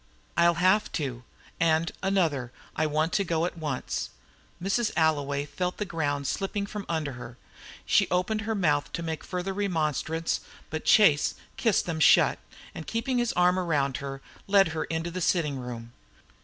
"I'll 0.35 0.55
have 0.55 0.91
to. 0.93 1.23
And, 1.59 1.91
another, 2.01 2.51
I 2.75 2.87
want 2.87 3.13
to 3.13 3.23
go 3.23 3.45
at 3.45 3.55
once." 3.55 4.09
Mrs. 4.59 4.89
Alloway 4.97 5.45
felt 5.45 5.77
the 5.77 5.85
ground 5.85 6.25
slipping 6.25 6.65
from 6.65 6.87
under 6.89 7.11
her. 7.11 7.37
She 7.85 8.09
opened 8.09 8.41
her 8.41 8.55
lips 8.55 8.89
to 8.93 9.03
make 9.03 9.23
further 9.23 9.53
remonstrance, 9.53 10.41
but 10.71 10.85
Chase 10.85 11.35
kissed 11.55 11.85
them 11.85 11.99
shut, 11.99 12.39
and 12.73 12.87
keeping 12.87 13.19
his 13.19 13.31
arm 13.33 13.59
around 13.59 13.97
her, 13.97 14.23
led 14.47 14.69
her 14.69 14.85
into 14.85 15.11
the 15.11 15.21
sitting 15.21 15.57
room. 15.59 15.93